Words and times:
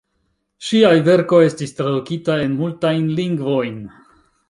Ŝiaj 0.69 0.93
verkoj 1.09 1.43
estis 1.49 1.77
tradukitaj 1.81 2.41
en 2.49 2.59
multajn 2.65 3.09
lingvojn. 3.25 3.81